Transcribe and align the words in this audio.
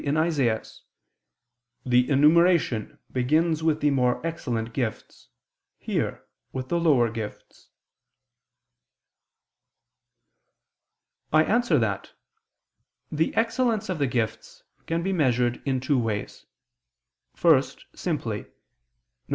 in 0.03 0.17
Isaias) 0.17 0.81
"the 1.85 2.09
enumeration 2.09 2.97
begins 3.11 3.61
with 3.61 3.81
the 3.81 3.91
more 3.91 4.19
excellent 4.25 4.73
gifts, 4.73 5.29
here, 5.77 6.25
with 6.51 6.69
the 6.69 6.79
lower 6.79 7.11
gifts." 7.11 7.69
I 11.31 11.43
answer 11.43 11.77
that, 11.77 12.13
The 13.11 13.31
excellence 13.35 13.89
of 13.89 13.99
the 13.99 14.07
gifts 14.07 14.63
can 14.87 15.03
be 15.03 15.13
measured 15.13 15.61
in 15.67 15.79
two 15.79 15.99
ways: 15.99 16.47
first, 17.35 17.85
simply, 17.93 18.45
viz. 19.27 19.29